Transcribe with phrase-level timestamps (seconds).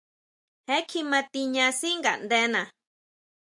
[0.67, 2.61] Je kjima tiña sʼí ngaʼndena.